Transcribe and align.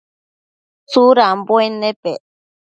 Tsudambuen 0.89 1.73
nepec? 1.81 2.21